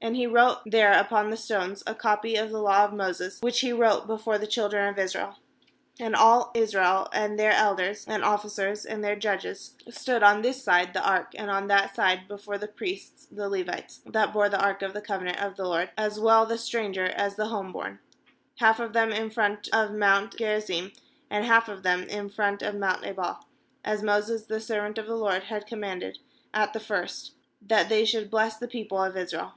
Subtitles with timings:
[0.00, 3.60] 32And he wrote there upon the stones a copy of the law of Moses, which
[3.60, 5.38] he wrote before the children of Israel.
[5.98, 10.92] ^And all Israel, and then: elders and officers, and their judges, stood on this side
[10.92, 14.82] the ark and on that side before the priests the Levites, that bore the ark
[14.82, 17.98] of the covenant of the LORD, as well the stranger as the home born;
[18.56, 20.92] half of them in front of mount Gerizim,
[21.30, 23.46] and half of them in front of mount Ebal;
[23.82, 26.18] as Moses the servant of the LORD had commanded
[26.52, 27.32] at the first,
[27.62, 29.54] that they should bless the people of Israel.